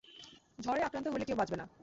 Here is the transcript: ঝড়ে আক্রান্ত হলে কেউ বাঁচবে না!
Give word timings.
ঝড়ে 0.59 0.81
আক্রান্ত 0.83 1.07
হলে 1.07 1.25
কেউ 1.27 1.37
বাঁচবে 1.39 1.57
না! 1.57 1.65